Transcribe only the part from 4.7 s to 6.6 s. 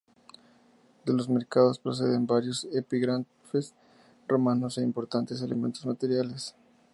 e importantes elementos materiales.